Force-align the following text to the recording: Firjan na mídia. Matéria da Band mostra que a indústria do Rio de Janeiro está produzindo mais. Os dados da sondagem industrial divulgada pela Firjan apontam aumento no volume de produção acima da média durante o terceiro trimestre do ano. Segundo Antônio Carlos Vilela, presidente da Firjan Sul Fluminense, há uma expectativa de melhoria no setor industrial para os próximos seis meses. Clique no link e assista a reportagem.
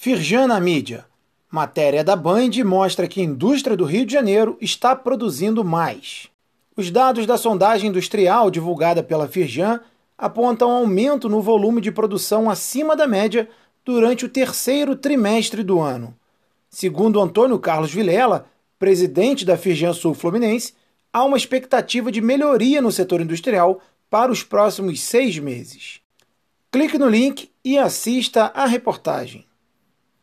Firjan 0.00 0.46
na 0.46 0.60
mídia. 0.60 1.04
Matéria 1.50 2.04
da 2.04 2.14
Band 2.14 2.52
mostra 2.64 3.08
que 3.08 3.20
a 3.20 3.24
indústria 3.24 3.76
do 3.76 3.84
Rio 3.84 4.06
de 4.06 4.12
Janeiro 4.12 4.56
está 4.60 4.94
produzindo 4.94 5.64
mais. 5.64 6.28
Os 6.76 6.88
dados 6.88 7.26
da 7.26 7.36
sondagem 7.36 7.90
industrial 7.90 8.48
divulgada 8.48 9.02
pela 9.02 9.26
Firjan 9.26 9.80
apontam 10.16 10.70
aumento 10.70 11.28
no 11.28 11.42
volume 11.42 11.80
de 11.80 11.90
produção 11.90 12.48
acima 12.48 12.94
da 12.94 13.08
média 13.08 13.50
durante 13.84 14.24
o 14.24 14.28
terceiro 14.28 14.94
trimestre 14.94 15.64
do 15.64 15.80
ano. 15.80 16.14
Segundo 16.70 17.20
Antônio 17.20 17.58
Carlos 17.58 17.92
Vilela, 17.92 18.46
presidente 18.78 19.44
da 19.44 19.56
Firjan 19.56 19.92
Sul 19.92 20.14
Fluminense, 20.14 20.74
há 21.12 21.24
uma 21.24 21.36
expectativa 21.36 22.12
de 22.12 22.20
melhoria 22.20 22.80
no 22.80 22.92
setor 22.92 23.20
industrial 23.20 23.80
para 24.08 24.30
os 24.30 24.44
próximos 24.44 25.00
seis 25.00 25.36
meses. 25.40 25.98
Clique 26.70 26.98
no 26.98 27.08
link 27.08 27.50
e 27.64 27.76
assista 27.76 28.52
a 28.54 28.64
reportagem. 28.64 29.47